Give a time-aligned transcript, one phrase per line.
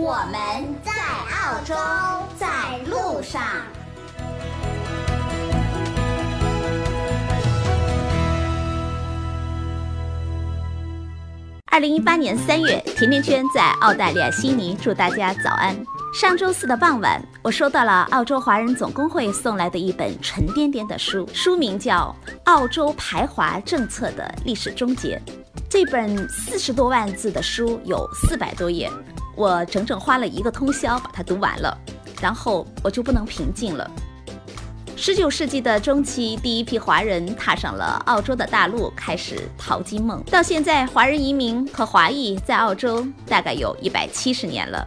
[0.00, 0.32] 我们
[0.84, 0.92] 在
[1.42, 1.74] 澳洲，
[2.38, 2.46] 在
[2.86, 3.42] 路上。
[11.66, 15.76] 二零一八年三月，甜甜圈在澳大利亚悉尼，祝大家早安。
[16.14, 25.20] 上周四的傍晚，我收到了澳洲华人总工会送来的一本沉甸甸的书，书名叫《澳洲排华政策的历史终结》。
[25.68, 28.88] 这本四十多万字的书有四百多页，
[29.38, 31.78] 我整整花了一个通宵把它读完了，
[32.20, 33.88] 然后我就不能平静了。
[34.96, 40.20] 十九世纪的中期，第一批华人踏上了澳洲的大陆，开始淘金梦。
[40.24, 44.84] 到现在，华人移民和华裔在澳洲大概有一百七十年了。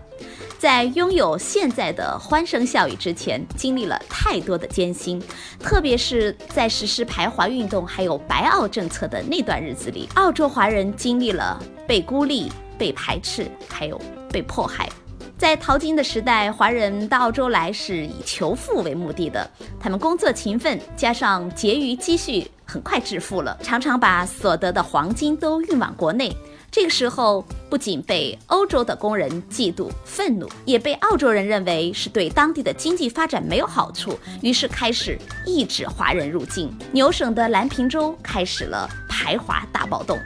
[0.59, 5.23] 在拥有现在的欢声笑语之前，经历了太多的艰辛，
[5.61, 13.99] 特别是在实施排华运动还有白澳政策的那段日子里，澳洲华人经历了被孤立、被排斥，还有
[14.31, 14.89] 被迫害。
[15.37, 19.49] 在淘金的时代，华人到澳洲来是以求富为目的的。
[19.79, 26.31] 他们工作勤奋，加上结余积蓄，很快致富了，常常把所得的黄金都运往国内。
[26.69, 36.71] 这个时候，不仅被欧洲的工人嫉妒、愤怒，也被澳洲人认为是对当地的经济发展没有好处，于是开始抑制华人入境。
[36.91, 40.17] 牛省的蓝平州开始了排华大暴动。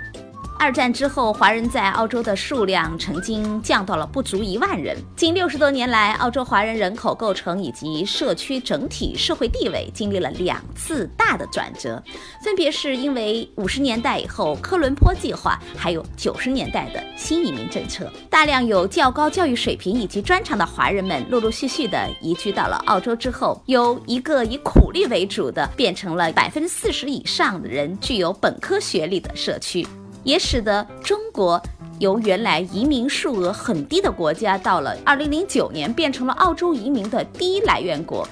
[0.58, 4.98] 二战之后，华人在澳洲的数量曾经降到了不足一万人。
[5.16, 12.02] 近六十多年来，澳洲华人人口构成以及社区整体社会地位经历了两次大的转折，
[12.44, 29.86] 分别是因为五十年代以后科伦坡计划，还有九十年代的新移民政策，大量有较高教育水平以及专长的华人们陆陆续续的移居到了澳洲之后，由一个以苦力为主的，变成了百分之四十以上的人具有本科学历的社区。
[30.26, 31.62] 也使得中国
[32.00, 38.28] 由原来移民数额很低的国家，到了二零零九年变成了澳洲移民的第一来源国。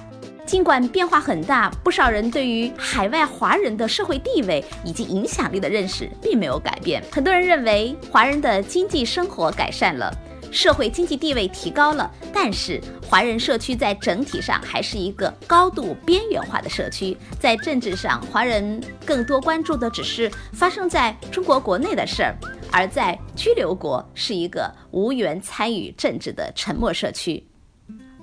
[0.46, 7.02] 尽管变化很大，不少人对于海外华人的社会地位以及影响力的认识并没有改变。
[7.10, 10.14] 很多人认为华人的经济生活改善了。
[10.54, 17.18] 社会经济地位提高了，但是华人社区在整体上还是一个高度边缘化的社区。
[17.40, 22.36] 在政治上，华人更多关注的只是发生在中国国内的事儿，
[22.72, 27.44] 而在居留国是一个无缘参与政治的沉默社区。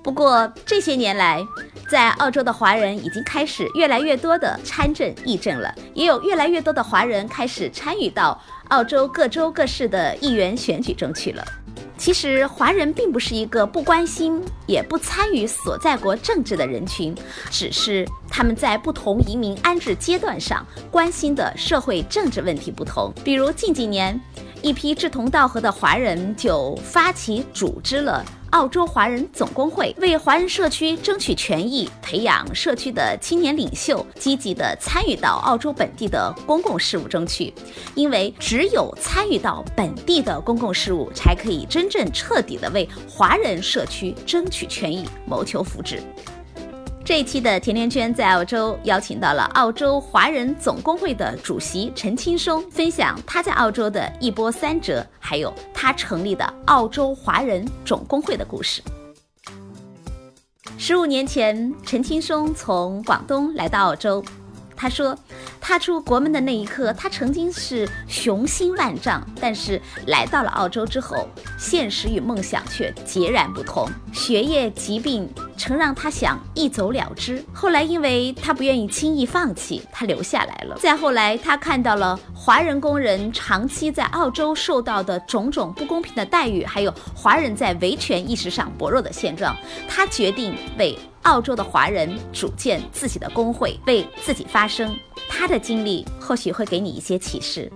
[0.01, 1.45] 不过这些年来，
[1.87, 11.45] 在澳洲的华人已经开始越来越多的参政议政了，也有越来越多的华人开始参与到澳洲各州各市的议员选举中去了。
[12.01, 17.15] 其实，华人并不是一个不关心也不参与所在国政治的人群，
[17.51, 23.13] 只是他们在不同移民安置阶段上关心的社会政治问题不同。
[23.23, 24.19] 比如近几年，
[24.63, 28.25] 一批志同道合的华人就发起组织了。
[28.51, 37.53] 澳洲华人总工会为华人社区争取权益，培养社区的青年领袖，积极地参与到澳洲本地的公共事务中去。
[37.95, 45.99] 因为只有参与到本地的公共事务，才可以真正彻底地为华人社区争取权益，谋求福祉。
[47.11, 58.81] 这一期的甜甜圈在澳洲邀请到了澳洲华人总工会的主席陈青松，分享他在澳洲的一波三折，还有他成立的澳洲华人总工会的故事。
[60.77, 64.23] 十五年前，陈青松从广东来到澳洲。
[64.73, 65.15] 他说，
[65.59, 71.27] 踏出国门的那一刻，他曾经是雄心万丈，但是来到了澳洲之后，
[71.59, 73.85] 现实与梦想却截然不同。
[74.13, 75.29] 学业、疾病
[75.61, 80.75] 曾让他想一走了之，后来因为他不愿意轻易放弃，他留下来了。
[80.79, 89.55] 再后来，他看到了华人工人长期在澳洲受到的种种不公平的待遇，还有华人在维权意识上薄弱的现状，
[89.87, 90.97] 他决定为。
[91.23, 94.91] 澳洲的华人组建自己的工会，为自己发声。
[95.29, 97.71] 他的经历或许会给你一些启示。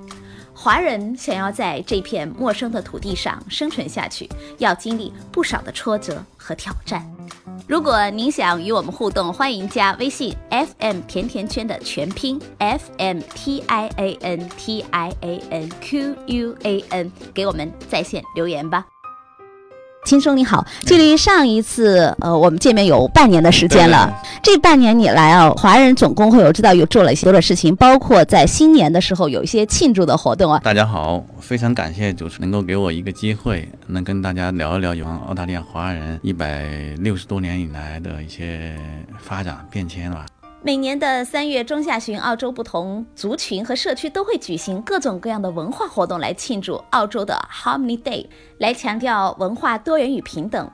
[0.57, 7.05] 华人想要在这片陌生的土地上生存下去，要经历不少的挫折和挑战。
[7.67, 16.83] 如果您想与我们互动，欢迎加微信 FM 甜甜圈的全拼 F M T I A N T I A N Q U A
[16.89, 18.85] N，给我们在线留言吧。
[20.05, 24.13] 秦生你好，距离上一次呃我们见面有半年的时间了。
[24.43, 30.61] 这半年以来啊，华人总工会我知道有做了一些多的事情，包括在新年的时候有一些庆祝的活动啊。
[30.63, 36.69] 大家好，非常感谢主持能够给我一个机会，能跟大家聊一聊有关澳大利亚华人一百
[36.99, 38.75] 六十多年以来的一些
[39.19, 40.27] 发展变迁吧。
[40.65, 48.25] 每年的三月中下旬，澳洲不同族群和社区都会举行各种各样的文化活动来庆祝澳洲的 Harmony Day，
[48.57, 50.67] 来强调文化多元与平等。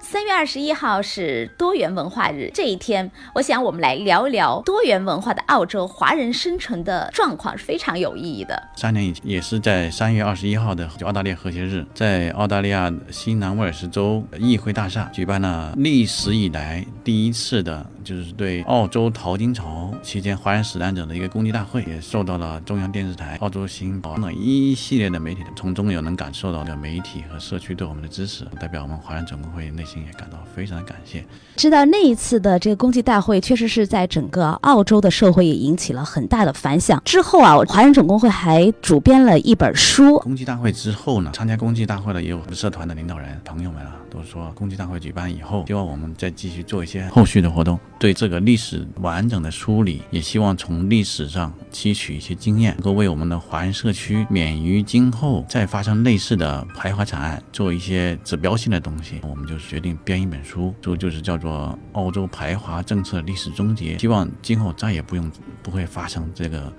[0.00, 8.60] 三月二十一号是多元文化日，这一天，我想我们来聊一聊多元文化的澳洲华人生存的状况是非常有意义的。
[8.74, 29.98] 三年以前，也是在三月二十一号的澳大利亚和谐日，在澳大利亚新南威尔士州议会大厦举办了历史以来第一次的，就是对澳洲淘金潮期间华人死难者的一个公祭大会，也受到了中央电视台、澳洲新报等一系列的媒体的，从中有能感受到的媒体和社区对我们的支持，代表我们华人总工会内心。
[29.98, 31.24] 也感到非常的感谢。
[31.56, 37.02] 知道那一次的这个公祭大会，确实是在整个澳洲的社会也引起了很大的反响。
[37.04, 40.18] 之后啊，华人总工会还主编了一本书。
[40.20, 43.96] 公祭大会之后呢，参加公祭大会的也有社团的领导人朋友们啊。
[44.10, 59.20] 都说公祭大会举办以后，希望我们再继续做一些后续的活动，对这个历史完整的梳理，也希望从历史上吸取一些经验，能够为我们的华人社区免于今后再发生类似的排华惨案做一些指标性的东西。
[59.22, 65.28] 我们就决定编一本书，书就是叫做《澳洲排华政策历史终结》，希望今后再也不用
[65.60, 66.72] 不会发生这个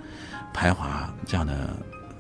[0.54, 1.76] 排华这样的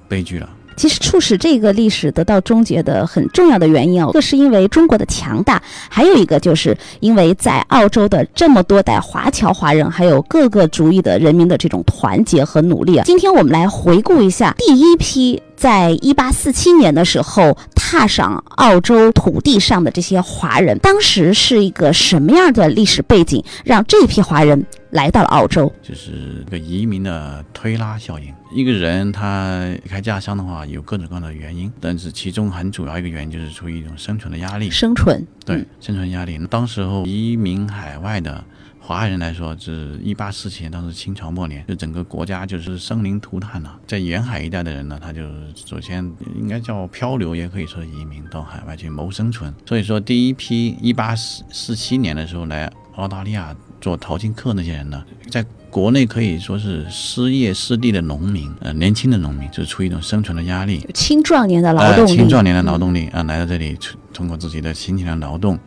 [0.09, 0.49] 悲剧了。
[0.79, 13.03] 其实促使这个历史得到终结的很重要的原因哦，一个是因为中国的强大，还有一个就是因为在澳洲的这么多代华侨华人，还有各个族裔的人民的这种团结和努力啊。
[13.03, 15.43] 今天我们来回顾一下第一批。
[15.59, 25.69] 在一八四七年的时候，踏上澳洲土地上的这些华人，当时是一个什么样的历史背景，让这批华人来到了澳洲？
[25.83, 28.33] 就是个移民的推拉效应。
[28.53, 34.71] 一个人他离开家乡的话，有各种各样的原因，但是其中很主要一个原因就是出于一种生存的压力。
[34.71, 36.39] 生存，对，生存压力。
[36.49, 38.41] 当时候移民海外的。
[38.89, 43.77] 华人来说，是一八四七年，当时清朝末年，就整个国家就是生灵涂炭了。
[43.85, 45.21] 在沿海一带的人呢，他就
[45.53, 46.03] 首先
[46.35, 49.53] 应该叫漂流，也可以说移民到海外去谋生存。
[49.63, 63.77] 所以说，第一批一八四四七年的时候来澳大利亚做淘金客那些人呢，在国内可以说是失业失地的农民，呃，年轻的农民，就是出于一种生存的压力，青壮年的劳动力，青壮年的劳动力啊，来到这里，
[64.11, 65.59] 通过自己的辛勤的劳动。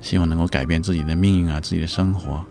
[0.00, 2.44] 希望能够改变自己的命运啊，自己的生活，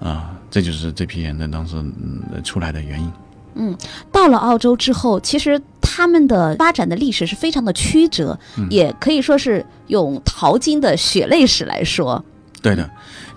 [0.00, 3.12] 啊，这就是这批人的当时嗯出来的原因。
[3.54, 3.76] 嗯，
[4.12, 8.38] 到了澳洲之后，其实他们的发展的历史是非常的曲折，
[8.70, 12.24] 也可以说是用淘金的血泪史来说。
[12.62, 12.88] 对的，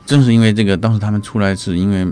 [0.06, 2.08] 正是因为这个，当时他们出来是因为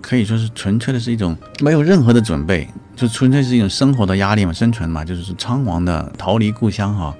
[0.00, 7.14] 可以说是纯粹的是一种没有任何的准备，就纯粹是一种生活的压力嘛，生存嘛，就是仓皇的逃离故乡哈，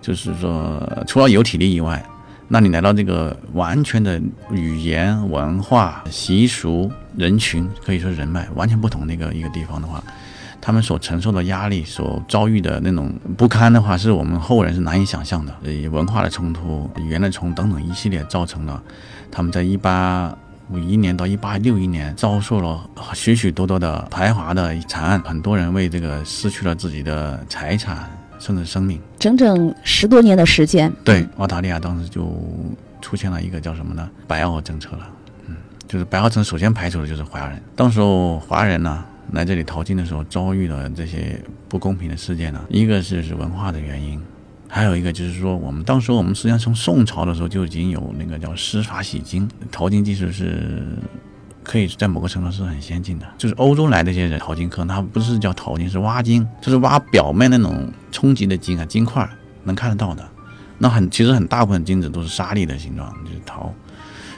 [0.00, 2.04] 就是说除了有体力以外。
[2.48, 4.20] 那你来到这个完全的
[4.52, 10.00] 语言、文化、习俗、人群，可以说人脉完全不同的一个一个地方的话，
[10.60, 15.52] 他们所承受的压力、所遭遇的那种不堪的话，是我们后人是难以想象的。
[15.64, 18.80] 以文化的冲突、语言的冲等等一系列，造成了
[19.30, 20.32] 他们在一八
[20.70, 28.08] 五一年到一八六一年遭受了许许多多的排华的惨案，很多人为这个失去了自己的财产。
[28.38, 30.92] 甚至生命，整整十多年的时间。
[31.02, 32.32] 对，澳大利亚当时就
[33.00, 34.08] 出现了一个叫什么呢？
[34.28, 35.08] 白澳政策了。
[35.48, 35.56] 嗯，
[35.88, 37.60] 就是白澳政策首先排除的就是华人。
[37.74, 44.20] 当时候华人呢来这里淘金的时候遭遇了这些不公平的事件呢，一个是是文化的原因，
[44.68, 50.84] 还有一个就是说我们当时我们实际上从宋朝的时候就已经有那个叫施法洗金，淘金技术是。
[51.66, 59.28] 可以在某个程度是很先进的，就是欧洲来的一些人淘金客，他不是叫淘金，是挖金，就是挖表面那种冲击的金啊，金块
[59.64, 60.24] 能看得到的。
[60.78, 63.74] 那很其实很大部分金子都是沙粒的形状，就是淘。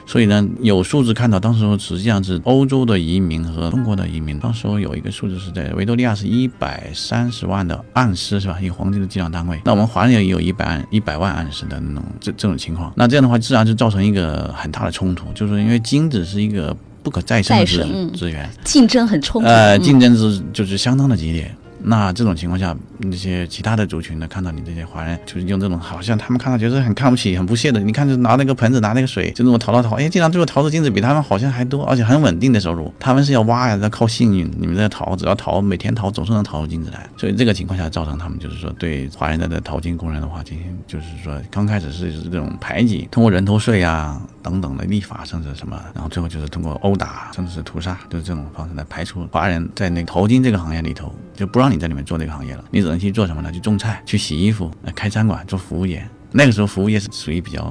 [0.07, 8.57] 所以呢，有数字看到，当时实际上是欧洲的移民和中国的移民，当时有一个数字是在维多利亚是一百三十万的盎司，是吧？
[8.59, 9.61] 以黄金的计量单位。
[9.63, 12.91] 那我们华人也有一百一百万盎司的那种这这种情况。
[12.95, 16.75] 那这样的话，自然就造成一个很大的冲突，就是因为金子是一个。
[17.09, 19.51] 不可再生的资资源，竞争很充分。
[19.51, 21.51] 呃，竞争是就是相当的激烈。
[21.81, 32.93] 那这种情况下，那些其他的族群呢，看到你这些华人，就是用这种好像他们看到觉得很看不起、很不屑的，你看就拿那个盆子、拿那个水，就这么淘淘淘，哎，竟然最后淘出金子比他们好像还多，而且很稳定的收入。
[32.99, 37.07] 他们是要挖呀，要靠幸运，你们在淘，只要淘，每天淘总是能淘出金子来。
[37.15, 53.51] 所以这个情况下，造成他们就是说对华人的的淘金工人的话进行，就是说刚开始是这种排挤，通过人头税呀等等的立法，甚至什么，然后最后就是通过殴打，甚至是屠杀，就是这种方式来排除华人在那个淘金这个行业里头，就不让你在里面做这个行业了，你只能去做什么呢？
[53.51, 56.07] 去种菜、去洗衣服、开餐馆、做服务业。
[56.31, 57.63] 那个时候服务业是属于比较，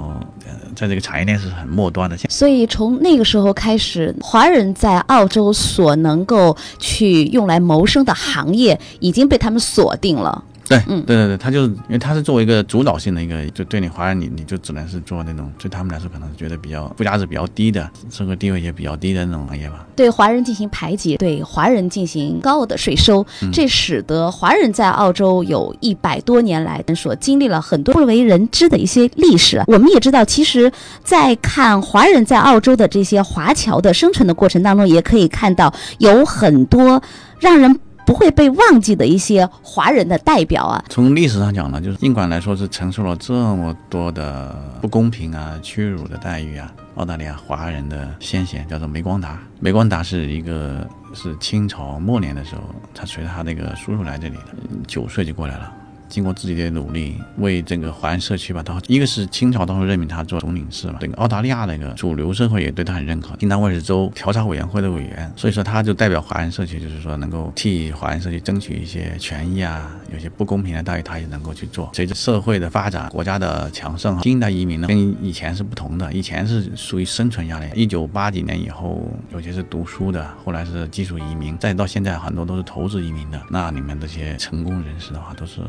[0.45, 2.17] 呃，在这个产业链是很末端的。
[2.29, 10.45] 所以从那个时候开始，华人在澳洲所能够去用来谋生的行业已经被他们锁定了。
[10.69, 19.87] 对，嗯，对对对，他就是因为他是作为一个主导性的一个，就对你华人，你你就只能是做那种对他们来说可能是觉得比较附加值比较低的，社会地位也比较低的那种行业吧。
[19.97, 29.63] 对华人进行排挤，对华人进行高额的税收，这使得华人在澳洲有一百多年来所经历了很多不为人知的一些历史。
[29.67, 30.71] 我们也知道，其实，
[31.03, 37.03] 在看华人在澳洲的这些华侨的生存的过程当中，也可以看到有很多
[37.41, 37.81] 让人。
[38.09, 40.83] 不会被忘记的一些华人的代表啊。
[40.88, 49.38] 从历史上讲呢，就是尽管来说是承受了这么多的不公平啊、屈辱的待遇啊，澳大利亚华人的先贤叫做梅光达。
[49.61, 52.62] 梅光达是一个是清朝末年的时候，
[52.95, 54.55] 他随他那个叔叔来这里的，
[54.87, 55.71] 九岁就过来了。
[56.09, 71.91] 经过自己的努力，为整个华人社区吧，他一个是清朝当时任命他做总领事嘛，整个澳大利亚那个主流社会也对他很认可，新南威尔士州调查委员会的委员，所以说他就代表华人社区，就是说能够替华人社区争取一些权益啊，有些不公平的待遇他也能够去做。
[71.93, 77.67] 随着社会的发展，国家的强盛，新的移民呢跟以前是不同的，以前是属于生存压力。
[77.75, 83.41] 一九八几年以后，有些是读书的，后来是技术移民，再到现在很多都是投资移民的。
[83.50, 85.61] 那里面这些成功人士的话，都是。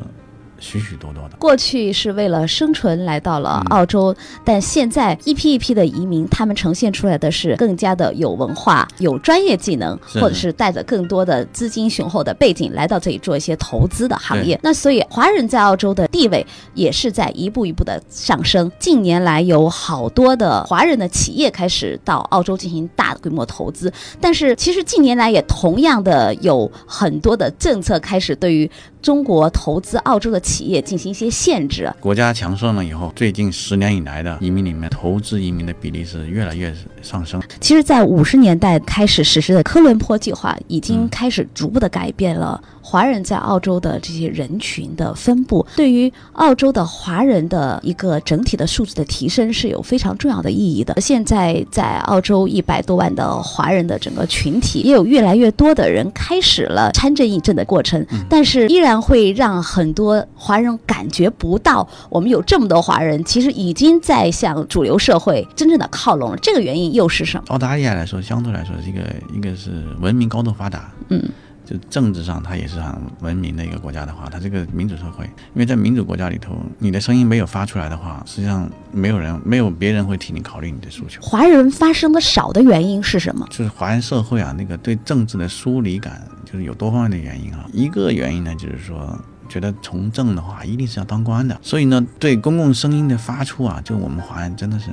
[0.60, 14.60] 许许多多的，过去是为了生存来到了澳洲，但现在一批一批的移民，他们呈现出来的是更加的有文化、有专业技能，或者是带着更多的资金雄厚的背景来到这里做一些投资的行业。
[14.62, 18.72] 那所以华人在澳洲的地位也是在一步一步的上升。
[18.80, 28.70] 近年来有好多的华人的企业开始到澳洲进行大规模投资，但是其实近年来也同样的有很多的政策开始对于。
[29.01, 31.94] 中国投资澳洲的企业进行一些限制。
[32.00, 37.39] 国家强盛了以后，最近十年以来的移民里面，投资移民的比例是越来越上升。
[37.62, 42.60] 其实，在五十年代开始实施的科伦坡计划，已经开始逐步的改变了。
[42.89, 51.00] 华人在澳洲的这些人群的分布，对于澳洲的华人的一个整体的素质的提升是有非常重要的意义的。
[51.00, 66.38] 现在在澳洲一百多万的华人的整个群体，也有越来越多的人开始了参政议政的过程，但是依然会让很多华人感觉不到，我们有这么多华人，其实已经在向主流社会真正的靠拢了。
[66.38, 67.43] 这个原因又是什么？
[67.50, 69.01] 澳大利亚来说，相对来说，一个
[69.38, 69.69] 一个是
[70.01, 71.22] 文明高度发达，嗯。
[71.69, 81.21] 就政治上，它也是很文明的一个国家的话，它这个民主社会，因为在民主国家里头，你的声音没有发出来的话，实际上没有人，没有别人会替你考虑你的诉求。
[81.21, 83.45] 华人发声的少的原因是什么？
[83.51, 87.63] 就是华人社会啊，那个对政治的疏离感，就是有多方面的原因啊。
[87.71, 89.15] 一个原因呢，就是说
[89.47, 94.88] 觉得从政的话，一定是要当官的，所以呢，对公共声音的发出啊，就我们华人真的是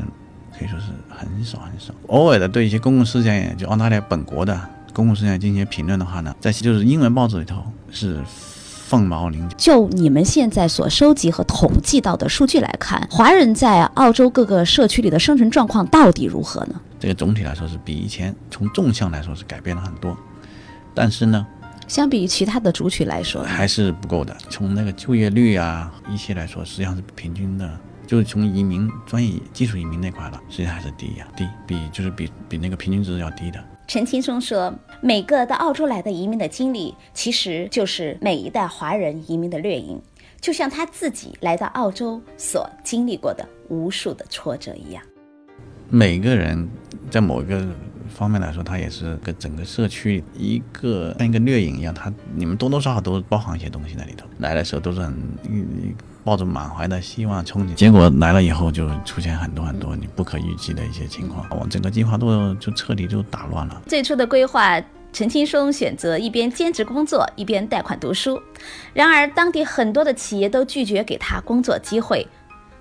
[0.58, 4.60] 可以说是很少很少，偶尔的对一些公共事件，就澳大利亚本国的。
[4.96, 9.54] 公共事件进行评论的话呢，在就是英文报纸里头是凤毛麟角。
[9.58, 16.80] 就你们现在所收集和统计到的数据来看，华人在澳洲各个社区里的生存状况到底如何呢？
[16.98, 20.16] 这个总体来说是比以前从纵向来说是改变了很多，
[20.94, 21.46] 但是呢，
[21.86, 24.34] 相比于其他的族群来说还是不够的。
[24.48, 27.70] 从那个就业率啊一些来说，实际上是平均的。
[28.06, 33.62] 就是从移民专业技术移民那块了，实际上还是低呀，低比就是比比那个平均值要低的。
[33.86, 40.00] 陈青松说：“每个到澳洲来的移民的经历，其实就是每一代华人移民的掠影，
[40.40, 45.00] 就像他自己来到澳洲所经历过的无数的挫折一样。
[45.88, 46.68] 每个人
[47.12, 47.64] 在某一个
[48.06, 54.26] 方面来说，他也是跟整个社区一个像一个掠影一样，他你们多多少少都包含一些东西在里头。
[54.38, 55.16] 来的时候都是很。”
[56.26, 63.80] 抱着满怀的希望憧憬，结果来了以后就出现很多很多你不可预计的一些情况，我整个计划都就彻底就打乱了。
[63.86, 64.82] 最初的规划，
[65.12, 68.42] 陈青松选择一边兼职工作一边贷款读书，
[68.92, 72.26] 然而当地很多的企业都拒绝给他工作机会。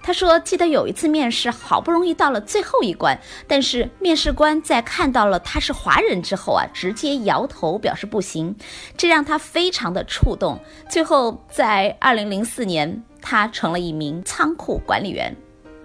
[0.05, 8.55] 他说：“记得有一次面试，好不容易到了最后一关，但是面试官在看到了他是华人之后啊，直接摇头表示不行，
[8.95, 10.59] 这让他非常的触动。
[10.87, 15.35] 最后，在二零零四年，他成了一名仓库管理员。”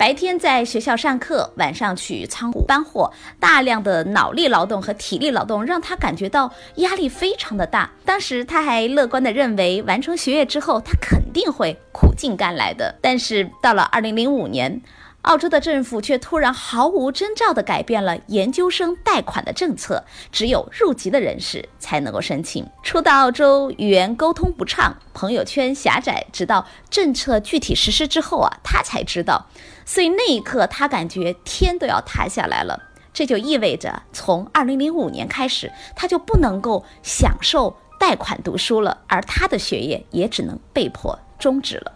[0.01, 7.91] 白天在学校上课，晚上去仓库搬货，大量的脑力劳动和体力劳动让他感觉到压力非常的大。
[8.03, 12.99] 当时他还乐观的认为，完成学业之后，他肯定会苦尽甘来的。
[13.03, 14.81] 但是到了二零零五年。
[15.25, 20.03] 澳洲的政府却突然毫无征兆地改变了研究生贷款的政策，
[20.33, 22.67] 只有入籍的人士才能够申请。
[22.83, 29.45] 初到澳洲，语言沟通不畅，朋友圈狭窄，直到政策具体实施之后啊，他才知道。
[29.91, 32.81] 所以那一刻，他感觉天都要塌下来了。
[33.13, 41.93] 这就意味着，从2005年开始，他就不能够享受贷款读书了，而他的学业也只能被迫终止了。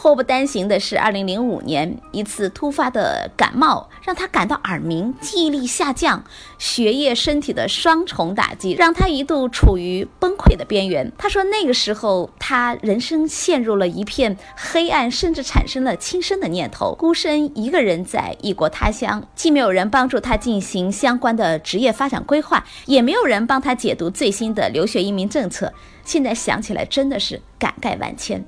[0.00, 6.22] 祸不单行的是，二零零五年一次突发的感冒让他感到耳鸣、记忆力下降、
[6.56, 11.10] 学业、身体的双重打击，让他一度处于崩溃的边缘。
[11.18, 16.94] 他说，那个时候他人生陷入了一片黑暗，甚至产生了轻生的念头。
[16.94, 25.74] 孤身一个人在异国他乡，既没有人帮助他进行相关的职业发展规划，也没有人帮他解读最新的留学移民政策。
[26.04, 28.44] 现在想起来，真的是感慨万千。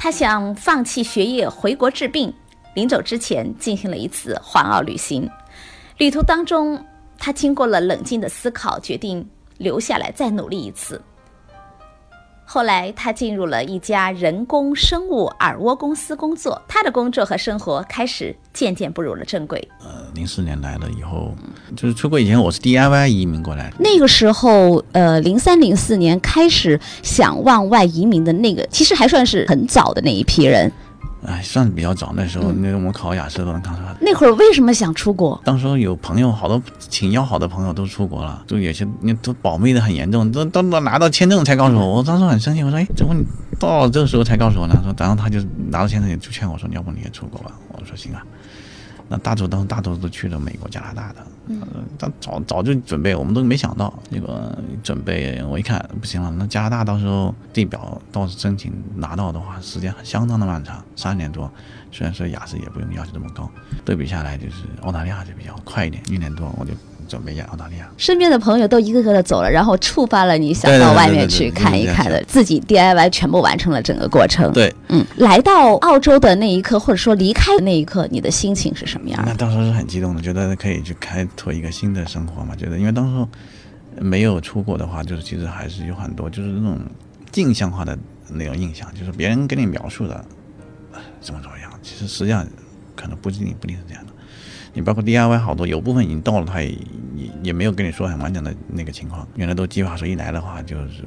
[0.00, 2.32] 他想放弃学业回国治病，
[2.74, 5.28] 临走之前进行了一次环澳旅行。
[5.96, 6.82] 旅途当中，
[7.18, 9.28] 他经过了冷静的思考，决定
[9.58, 11.02] 留下来再努力一次。
[12.50, 16.62] 后来，他进入了一家人工生物耳蜗公司工作。
[16.66, 19.68] 他的工作和生活开始渐渐步入了正轨。
[19.80, 21.34] 呃，零四年来了以后，
[21.76, 23.70] 就是出国以前，我是 DIY 移民过来。
[23.78, 30.72] 那个时候，呃，零三零四年开始想往外移民的那个，其实还算是很早的那一批人。
[31.26, 32.12] 哎，算是比较早。
[32.14, 33.94] 那时候，那我们考雅思都能考出来。
[34.00, 35.40] 那会儿为什么想出国？
[35.44, 41.96] 当时有朋友，好多挺要好的朋友都出国了，就有些你都保密的很严重，都都都拿到签证才告诉我。
[41.96, 43.24] 我当时很生气，我说：“哎，怎么你
[43.58, 48.22] 到了这个时候才告诉我呢？”说，然后他就拿到签证就劝我说：“要不你也出国吧？”我说：“行啊。”
[49.08, 51.60] 那大多当时大多数都去了美国、加拿大的，嗯，
[51.98, 55.42] 他早早就准备，我们都没想到那个准备。
[55.44, 61.50] 我一看不行了，那加拿大到时候地表到时申请拿到的话，时间相当的漫长，三年多。
[61.90, 63.50] 虽然说雅思也不用要求这么高，
[63.84, 66.72] 对比下来就是澳大利亚就比较快一点，一年多我就。
[67.08, 74.52] 准备演澳大利亚，身边的朋友都一个个的走了，然后触发了你想到外面去看一看的，自己 DIY 全部完成了整个过程。
[74.52, 79.22] 对，嗯，来到澳洲的那一刻，或者说离开的那一刻，你的心情是什么样？
[79.26, 82.54] 那当时是很激动的，觉得可以去开拓一个新的生活嘛。
[82.54, 83.26] 觉得因为当时
[84.00, 86.78] 没有出国的话，就是其实还是有很多就是那种
[87.32, 90.24] 镜像化的那种印象，就是别人给你描述的
[91.20, 92.46] 怎么怎么样，其实实际上
[92.94, 94.12] 可能不一定不一定是这样的。
[94.78, 96.68] 你包括 DIY 好多，有部分已经到了，他也
[97.16, 99.26] 也也没有跟你说很完整的那个情况。
[99.34, 101.02] 原来都计划说一来的话就是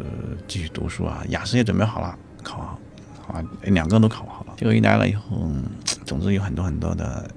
[0.45, 2.79] 继续读书啊，雅思也准备好了，考好，
[3.25, 4.53] 好两个都考好了。
[4.57, 5.49] 结果一来了以后，
[6.05, 7.31] 总之有很多很多的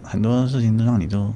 [0.00, 1.34] 很多事情都让你都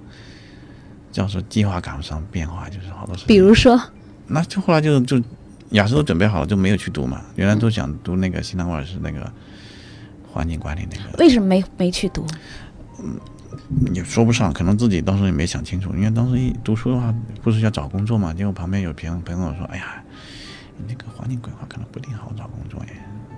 [1.11, 3.27] 叫说计划赶不上变化，就是好多事情。
[3.27, 3.77] 比如说，
[4.29, 5.21] 那就后来就就
[5.71, 7.23] 雅思都准备好了，就没有去读嘛。
[7.35, 9.29] 原来都想读那个新南威尔士那个
[10.31, 12.25] 环境管理那个，为什么没没去读？
[13.03, 13.19] 嗯。
[13.95, 18.33] 也说不上，可能自己当时也没想清楚，因为当时一读书的话，不是要找工作嘛。
[18.33, 20.03] 结果旁边有朋友朋友说：“哎呀，
[20.77, 22.93] 你那个环境规划可能不一定好找工作耶。”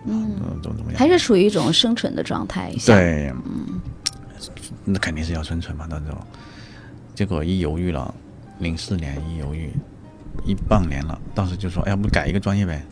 [0.07, 0.99] 嗯，怎么怎么样？
[0.99, 2.71] 还是处于一种生存的状态。
[2.85, 3.81] 对，嗯，
[4.85, 6.19] 那肯定是要生存嘛，到时候。
[7.15, 8.15] 结果一犹豫了，
[8.59, 9.71] 零四年一犹豫，
[10.45, 12.85] 一半年了，当时就说：“哎，要不改一个专业呗？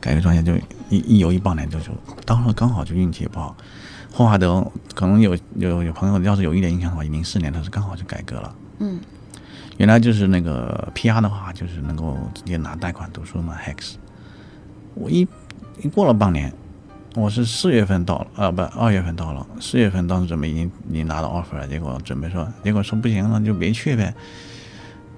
[0.00, 0.54] 改一个专业就
[0.90, 1.92] 一一犹豫半年就就，
[2.26, 3.56] 当时刚好就运气也不好。”
[4.12, 8.54] 霍华德可能有有有朋友，要是有一点印象的话，零四年他是刚好就改革了。
[8.78, 8.98] 嗯，
[9.76, 13.56] 原来就是那个 PR 的话，就是能够直接拿贷款读书嘛。
[13.64, 13.94] Hex，
[14.94, 15.26] 我一
[15.82, 16.52] 一过了半年，
[17.14, 24.12] 我是四月份到了，呃不，二月份到了，四月份当时准备已经已经拿到 offer 了，结果准备说，结果说不行了，就别去呗。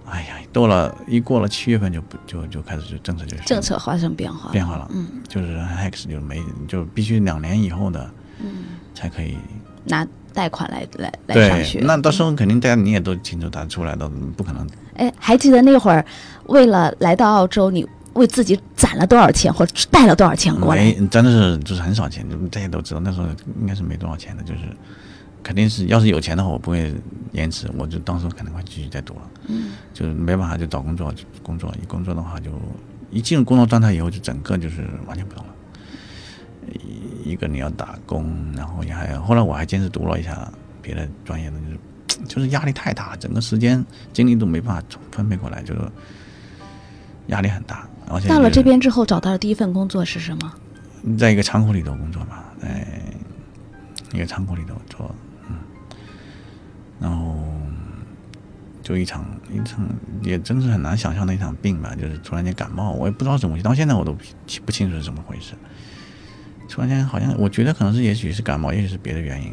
[0.06, 8.10] 哎呀，到了一过了七月份就不就就开始就政策就政策发生变化变化了，嗯，就是 Hex 就没就必须两年以后的。
[8.42, 9.36] 嗯，才可以
[9.84, 11.80] 拿贷款来来来上学。
[11.82, 14.66] 那到时候肯定大家你也都清楚，他出来的不可能。
[14.94, 16.04] 哎，还记得那会儿
[16.46, 20.92] 为了来到澳洲，你为自己攒了多少钱，或者带了多少钱过来？
[21.10, 23.26] 真的是就是很少钱，大家都知道那时候
[23.60, 24.60] 应该是没多少钱的，就是
[25.42, 26.92] 肯定是要是有钱的话，我不会
[27.32, 29.20] 延迟，我就当时可能会继续再读了。
[29.46, 32.50] 嗯，就是没办法就找工作，工作一工作的话就
[33.10, 35.52] 一进入工作状态以后，就整个就是完全不同了。
[37.24, 41.78] 一个你要打工，然后也还后来我还坚持读了一下别的专业的，就是
[42.26, 45.80] 就是压力太大，整个时间精力都没办法分配过来，就是
[47.28, 47.88] 压力很大。
[48.08, 50.52] 而且到了这边之后，找到的第一份工作是什么？
[51.16, 52.86] 在一个仓库里头工作嘛，在
[54.12, 55.14] 一个仓库里头做，
[55.48, 55.56] 嗯，
[57.00, 57.38] 然后
[58.82, 59.86] 就一场一场
[60.22, 64.20] 也真是很难想象的一场病吧，就是突然间感冒，我也不知道怎么回事，到现在我都不
[64.66, 65.54] 不清楚是怎么回事。
[66.70, 69.52] 突然间好像我觉得可能是也许是感冒，也许是别的原因，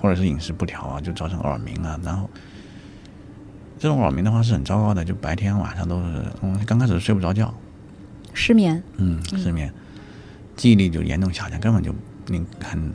[0.00, 1.98] 或者是饮食不调啊，就造成耳鸣啊。
[2.04, 2.28] 然后
[3.78, 7.52] 这种耳鸣的话是很糟糕的，就白天晚上都是，嗯，刚开始睡不着觉，
[8.34, 8.82] 失眠。
[8.98, 9.72] 嗯，失眠，
[10.56, 11.94] 记忆力就严重下降，根本就
[12.26, 12.92] 你很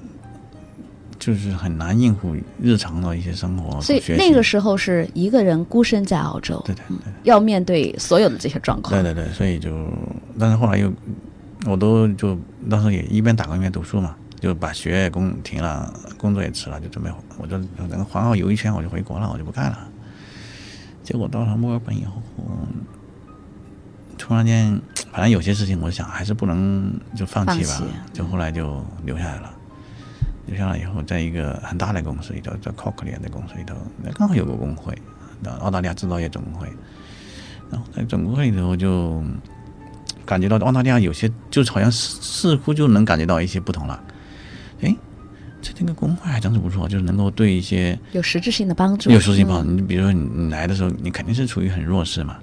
[1.18, 4.02] 就是很难应付日常的一些生活所以。
[4.18, 8.92] 那个时候是一个人孤身在澳洲，对对对要面对所有的这些状况。
[9.04, 9.88] 对对对，所以就，
[10.40, 10.92] 但是后来又，
[11.66, 12.38] 我都就
[12.70, 19.88] 当时也一边打工一边读书嘛，就把学业工停了，工作也辞了，就准备我就等个环澳游一圈我就回国了，我就不干了。
[21.04, 22.22] 结果到了墨尔本以后，
[24.18, 24.80] 突然间，
[25.12, 29.52] 反正有些事情我想还是不能就放弃吧，就后来就留下来了。
[30.48, 34.98] 留下来以后，在一个很大的公司里头，在 Cochlear 的公司里头，那刚好有个工会，
[35.60, 36.68] 澳大利亚制造业总工会。
[37.70, 39.24] 然后在总工会里头就
[40.26, 44.04] 感觉到澳大利亚有些，就是好像似似乎就能感觉到一些不同了。
[44.82, 44.96] 哎，
[45.62, 49.10] 这这个工会还真是不错，就是能够对一些有实质性的帮助。
[49.12, 49.72] 有实质性帮助。
[49.72, 52.38] 你比如说你你来的时候，你肯定是处于很弱势嘛。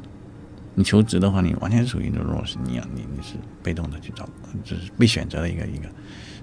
[0.74, 4.28] 你求职的话，你完全是属于一种弱势，你要你你是被动的去找，
[4.62, 5.88] 就是被选择的一个一个，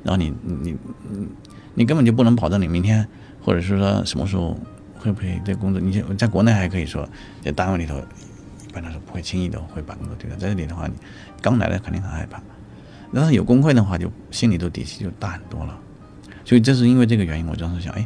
[0.04, 0.76] 然后你你
[1.10, 1.28] 你
[1.74, 3.08] 你根本就不能保证你明天
[3.42, 4.60] 或者是说什么时候
[4.98, 7.08] 会不会这工作，你在国内还可以说
[7.42, 7.96] 在单位里头
[8.76, 10.94] 一般来说不会轻易的会把工作丢掉，在这里的话，你
[11.42, 12.42] 刚来的肯定很害怕，
[13.14, 15.80] 但是有工会的话，就心里头底气就大很多了。
[16.44, 18.06] 所以这是因为这个原因，我当时想，哎，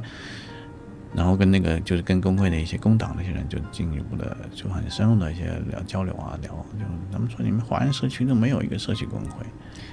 [1.15, 9.43] 然后跟那个就是跟工会的一些工党那些人就进一步的就很深入的一些聊交流啊，聊就他们说你们华人社区都没有一个社区工会，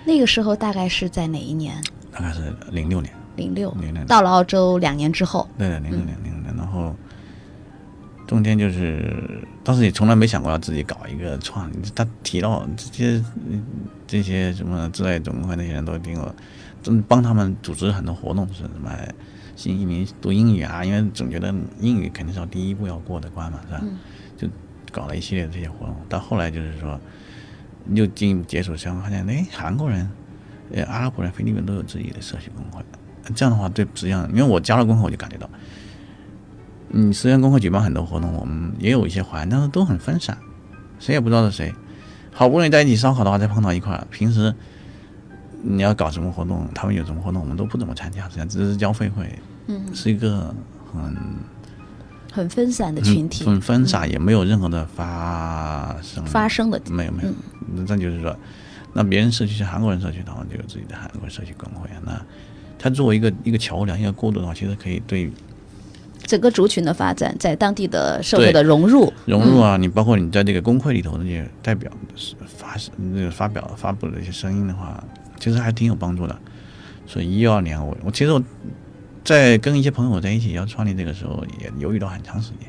[0.05, 1.83] 那个时候大概是在哪一年？
[2.13, 6.95] 大概是零六年，零六零六年到了澳洲两年之后，对对，零六年零六年，然后
[8.27, 13.25] 中间就是当时也从来没想过要自己搞一个创，他提到这些
[14.07, 16.35] 这些什么之类总工会那些人都听我，
[16.83, 18.91] 真帮他们组织很多活动，是什么
[19.55, 23.83] 新移民读英语啊，因为总觉得英语肯定是要第一步要过的关嘛，是吧？
[24.37, 24.49] 就
[24.91, 27.01] 搞了一系列的这些活动，到后来就是说
[27.95, 30.11] 又进一步接触，相发现哎，韩国人、
[30.73, 32.85] 呃阿拉伯人、菲律宾都有自己的社区工会，
[33.37, 35.49] 这样的话对，实际上因为我加入工会，我就感觉到。
[36.91, 40.37] 嗯，实际上工会举办很多活动，我们也有一些环，但是都很分散，
[40.99, 41.75] 谁也不知道是谁。
[42.33, 44.55] 好不容易在一起烧烤的话，再碰到一块儿，平时
[45.63, 50.55] 你要搞什么活动，他们有什么活动，我们都不怎么参加，实际上只是交费会，嗯，是一个
[50.93, 51.17] 很
[52.31, 56.25] 很分散的群体，很分散，也没有任何的发生。
[56.27, 56.81] 发生的。
[56.91, 57.31] 没有没有，
[57.75, 58.37] 那这就是说，
[58.93, 62.21] 那别人社区是韩国人社区的话，就有自己的韩国社区工会，那
[62.79, 65.33] 他作为一个一个桥梁、一个过渡的话，其实可以对
[66.25, 71.91] 整个族群的发展，在当地的社会的融入，融入啊，你包括你在这个工会里头那些代表
[72.47, 75.03] 发那个发表发布的一些声音的话，
[75.39, 76.37] 其实还挺有帮助的。
[77.07, 78.43] 所以一二年我我其实我
[79.23, 82.69] 在跟一些朋友在一起要创立这个时候，也犹豫了很长时间。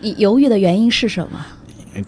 [0.00, 1.46] 你犹豫的原因是什么？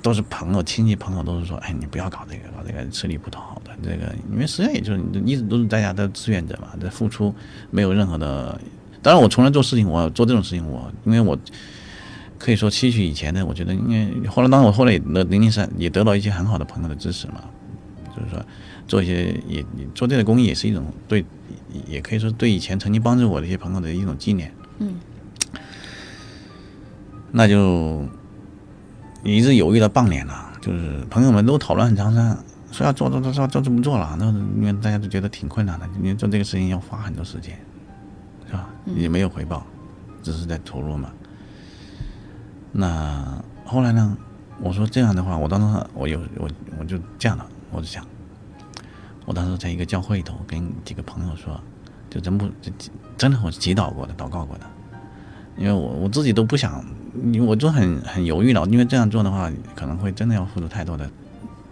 [0.02, 3.70] 都是朋友、亲戚朋友都是说，哎，你不要搞这个，搞这个吃力不讨好的。
[3.82, 7.34] 这个因为实际上也就是你一直都是大家的志愿者嘛，在付出
[7.70, 8.60] 没有任何的。
[9.02, 11.36] 当然，我从来做事情，我做这种事情，我因为我
[12.38, 17.42] 可以说吸取以前的，我觉得因为后来，当然我后来也得零零散也得到一些很好的朋友的支持嘛，
[18.16, 18.44] 就是说
[18.86, 21.24] 做一些也也做这个公益也是一种对，
[21.88, 24.52] 也可以说对以前曾经帮助我的一些朋友的一种纪念。
[24.78, 24.94] 嗯，
[27.32, 28.06] 那就
[29.24, 32.36] 一直犹豫了半年了，就是朋友们都讨论很长时间，
[32.70, 37.58] 说要做做做做做就不做了，那因为大家都觉得挺困难的，因为做这个事情要花很多时间。
[38.86, 39.64] 也没有回报，
[40.22, 41.10] 只是在投入嘛。
[42.72, 44.16] 那后来呢？
[44.60, 48.06] 我说这样的话，我当时我有我我就这样了，我就想，
[49.24, 51.60] 我当时在一个教会里头跟几个朋友说，
[52.08, 52.48] 就真不
[53.18, 54.66] 真的我祈祷过的，祷告过的，
[55.56, 56.84] 因为我我自己都不想，
[57.44, 61.10] 我就很很犹豫了，因为这样做的话可能会真的要付出太多的，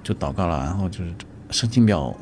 [0.03, 1.15] 就祷告了，然后就是
[1.51, 2.13] 申请表，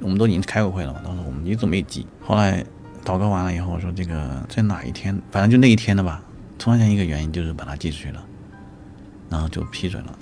[0.00, 2.64] 我们都已经开过会了嘛，当时我们一直没寄，后来。
[3.04, 6.22] 祷告完了以后，我说这个在哪一天，反正就那一天的吧。
[6.58, 8.22] 突然间一个原因就是把它寄出去了，
[9.30, 10.18] 然后就批准了，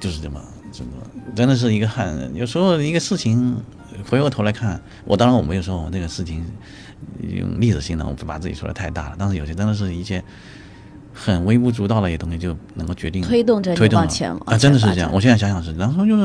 [0.00, 0.40] 就是这么
[0.72, 0.90] 这么
[1.36, 3.62] 真的是一个很有时候一个事情，
[4.08, 6.42] 回过头来看，我当然我没有说我这个事情
[7.20, 10.24] 用历史性的，我不把自己说的太大了，但是有些真的是一些
[11.12, 15.12] 很微不足道的一些东西就能够决定推动着你推动往前啊，真的是这样。
[15.12, 16.22] 我现在想想是，然后就是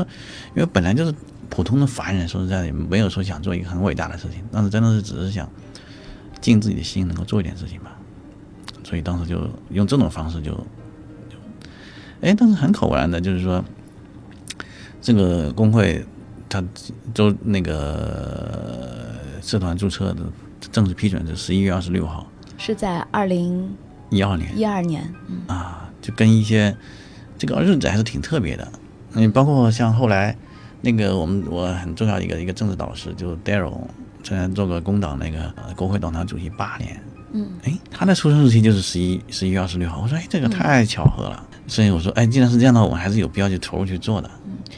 [0.55, 1.13] 因为本来就是
[1.49, 5.49] 普通的凡人，说实在的，也没有说想做一个很伟大的事情，但是真的是只是想
[6.41, 7.95] 尽自己的心，能够做一点事情吧。
[8.83, 10.51] 所以当时就用这种方式就
[11.29, 11.37] 就，
[12.21, 13.63] 哎，但是很偶然的，就是说
[15.01, 16.05] 这个工会
[16.47, 16.63] 他
[17.13, 20.21] 周那个社团注册的
[20.71, 22.27] 正式批准是十一月二十六号，
[22.57, 23.75] 是在二零
[24.09, 24.57] 一二年。
[24.57, 26.75] 一二年，嗯啊，就跟一些
[27.37, 28.71] 这个日子还是挺特别的。
[29.13, 30.37] 嗯，包括像后来
[30.85, 33.73] 那个我们我很重要一个一个政治导师，就 Daryl，
[34.23, 37.01] 曾经做过工党那个呃国会党团主席八年，
[37.33, 39.99] 嗯，哎，他的出生日期就是十一十一月二十六号。
[40.03, 41.43] 我说，哎，这个太巧合了。
[41.67, 44.29] 所以我说，哎，既然是这样的话，我们还是有必要去投入去做的。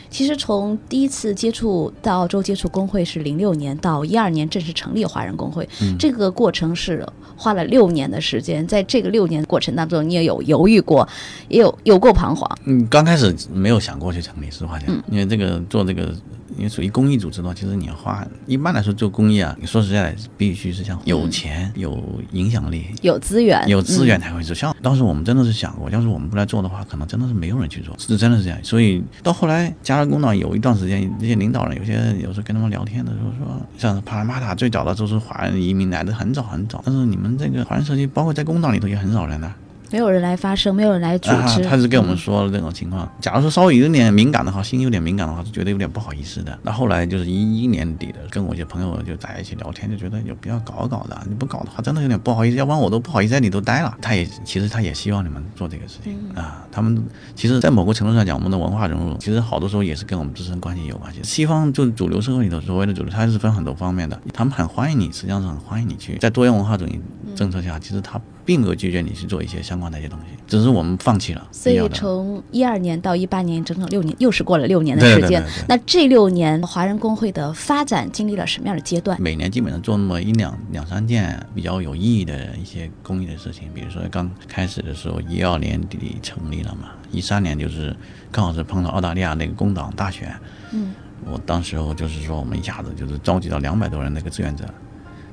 [0.10, 8.66] 其实从第一次接触到澳洲接触工会是零六年到一二年正式成立华人工会，嗯这个过程是花了六年的时间。
[8.68, 11.08] 在这个六年过程当中，你也有犹豫过，
[11.50, 12.50] 也有有过彷徨。
[12.66, 16.14] 嗯，刚开始没有想过去成立，实话讲，因为这个做这个，
[16.56, 24.56] 因为属于公益组织的话，其实你要花，一般来说做公益啊，你说实在的，必须是像有钱、有影响力、有资源，有资源才会做。
[24.56, 28.58] 像当时我们真的是想过，要是我们不来做的话，可能真的是没有人去做，是真的是这样。
[28.64, 39.52] 所以到后来加入工党有一段时间，这些领导人有些有时候跟他们聊天的时候说，像帕拉马塔最早的都是华人移民来的很早很早，但是你们这个华人社区，包括在工党里头也很少人的。
[39.92, 43.10] 没有人来发声，没有人来组啊织。，他是跟我们说了这种情况。
[43.22, 46.58] 假如说稍微有点敏感的话，心有点敏感的话，是觉得有点不好意思的。
[46.64, 51.18] 那后来就是一一年底的，跟我一些朋友就在一起聊天，就觉得有必要搞一搞的。
[51.28, 53.98] 你不搞的话，真的有点不好意思，要不然我都不好意思在里头待了。
[54.02, 56.66] 他也其实他也希望你们做这个事情啊。
[56.72, 57.04] 他们
[57.36, 61.22] 其实，在某个程度上讲，我们的文化融入，其实好多时候也是跟我们自身关系有关系。
[61.24, 67.00] 西方就主流社会里头所谓的主流，它是分很多方面的，他们很欢迎你，实际上是很欢迎你去在多元文化主义
[67.36, 71.46] 政策下，其实他并没有拒绝你去做一些相关的一些东西，只是我们放弃了。
[71.52, 75.28] 所以从一二年到一八年，整整六年，又是过了六年的时间。
[75.28, 79.22] 对对对对那这六年，华人工会的发展经历了什么样的阶段？
[79.22, 87.94] 每年基本上做那么一两两三件比较有意义的一些公益的事情，比如说刚开始的时候，一二年底成立了嘛，一三年就是
[88.32, 90.34] 刚好是碰到澳大利亚那个工党大选，
[90.72, 90.94] 嗯，
[91.30, 94.64] 我当时候就是说我们一下子就是召集到两百多人那个志愿者，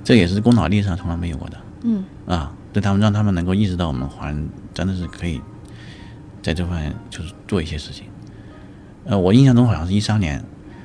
[0.02, 5.40] 这也是工党历史上从来没有过的，嗯啊，对他们让他们能够意识到我们华人真的是可以
[6.42, 8.06] 在这方面就是做一些事情。
[9.04, 10.44] 呃，我印象中好像是一三年，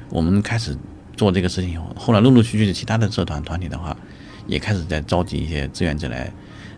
[0.10, 0.78] 我们开始
[1.18, 3.98] 做这个事情以后，后来陆陆续续的其他的社团团体的话，
[4.46, 6.32] 也开始在召集一些志愿者来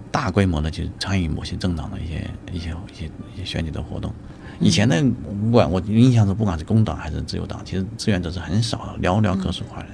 [0.10, 4.14] 大规模的去参与某些政党的一些 一些一些一些选举的活动。
[4.62, 5.04] 以前的
[5.42, 9.90] 不管我印象中，不管是工党还是自由党，其实志愿者是很少的，寥寥可数华人。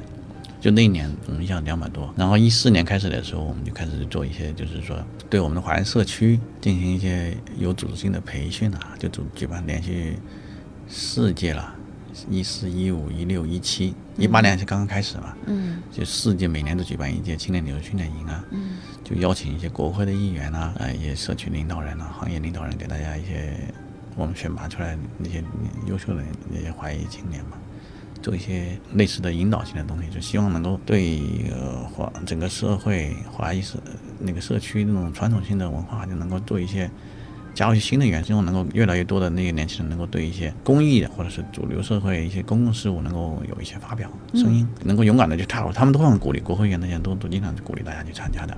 [0.60, 2.14] 就那一年，我们印象两百多。
[2.18, 4.98] 然后一四年开始的时候，我们就开始做一些，就是说
[5.30, 10.18] 对我们的华人社区进行一些有组织性的培训啊，就组举办连续
[10.88, 11.76] 四届了，
[12.30, 23.54] 一四、一五、一六、一七、一八年是刚刚开始嘛，嗯就四届每年都举办一届青年旅游训练营啊，嗯就邀请一些国会的议员啊，呃，一些社区领导人啊、行业领导人，给大家一些
[24.16, 25.44] 我们选拔出来那些
[25.86, 27.58] 优秀的那些华裔青年嘛，
[28.22, 33.78] 做一些类似的引导性的东西，就希望能够对呃华整个社会华裔社
[34.20, 36.90] 那个社区那种传统性的文化，就能够做一些。
[37.54, 45.72] 加入一些新的元素，希望能够越来越多的那个年轻人能够对一些公益的或者是主流社会一些公共事务能够有一些发表声音，能够勇敢的去踏入。
[45.72, 48.56] 他们都很鼓励，国会议员那些都都经常鼓励大家去参加的。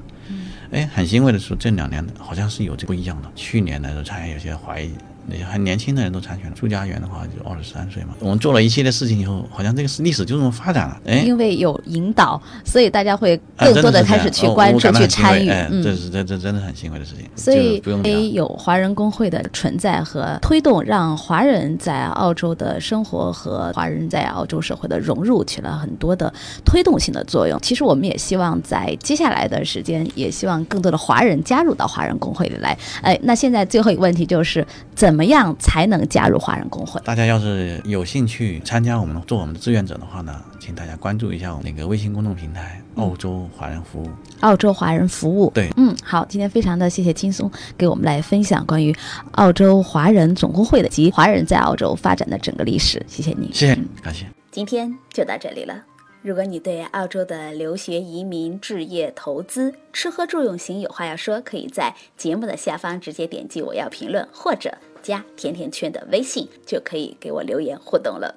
[0.71, 3.31] 哎，很欣慰的是，这两年好像是有这不一样的。
[3.35, 4.91] 去年的时候，参与有些华裔
[5.29, 6.55] 那些很年轻的人都参选了。
[6.55, 8.09] 朱家园的话就二十三岁嘛。
[8.19, 10.99] 我们做了一系列事情以后，好像这个历史就这么发展了。
[11.05, 15.47] 哎，因为有引导，所以大家会啊更多的开始去哦关注、去参与。
[15.83, 17.25] 这是这这真的很欣慰的事情。
[17.35, 26.33] 所以就不用讲诶，有华人工会的存在和推动，让华人在澳洲的生活和华人在澳洲社会的融入起了很多的
[26.65, 27.59] 推动性的作用。
[27.61, 32.77] 其实我们也希望在接下来的时间，也希望更多的华人加入到华人工会里来。
[33.01, 34.65] 哎，那现在最后一个问题就是，
[34.95, 37.01] 怎么样才能加入华人工会？
[37.01, 45.51] 大家要是有兴趣参加我们做我们的志愿者的话呢，请大家关注一下我们那个微信公众平台“澳洲华人服务澳洲华人服务。
[45.53, 48.95] 对嗯，好，今天非常的谢谢金松给我们来分享关于
[49.33, 53.51] 澳洲华人总工会的及华人在澳洲发展的整个历史，谢谢你。”。
[53.53, 54.25] 谢谢嗯，感谢。
[54.49, 55.83] 今天就到这里了。
[56.21, 68.35] 如果你对澳洲的留学、移民、置业、投资、吃喝住用行有话要说，可以在节目的下方直接点击我要评论，或者加甜甜圈的微信，就可以给我留言互动了。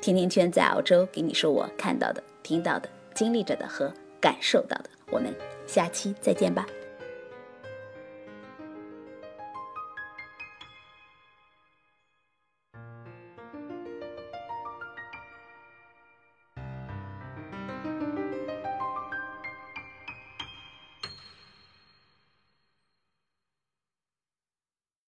[0.00, 4.90] 甜甜圈在澳洲，给你说我看到的、听到的、经历着的和感受到的。
[5.10, 5.34] 我们
[5.66, 6.66] 下期再见吧。